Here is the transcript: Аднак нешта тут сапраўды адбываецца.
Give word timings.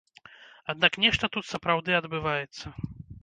Аднак 0.73 0.97
нешта 1.03 1.29
тут 1.37 1.45
сапраўды 1.51 1.97
адбываецца. 2.01 2.65